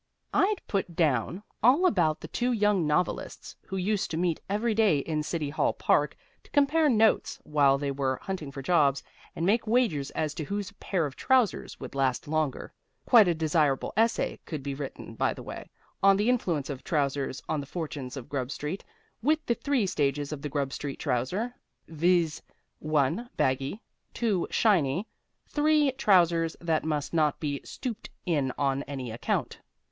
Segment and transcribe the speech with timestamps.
[0.33, 4.97] I'd put down all about the two young novelists who used to meet every day
[4.97, 9.03] in City Hall Park to compare notes while they were hunting for jobs,
[9.35, 12.73] and make wagers as to whose pair of trousers would last longer.
[13.05, 15.69] (Quite a desirable essay could he written, by the way,
[16.01, 18.83] on the influence of trousers on the fortunes of Grub Street,
[19.21, 21.53] with the three stages of the Grub Street trouser,
[21.87, 22.41] viz.:
[22.79, 23.79] 1, baggy;
[24.15, 25.07] 2, shiny;
[25.49, 29.59] 3, trousers that must not be stooped in on any account.)